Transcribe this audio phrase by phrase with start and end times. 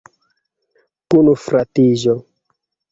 [1.11, 2.21] Kunfratiĝo.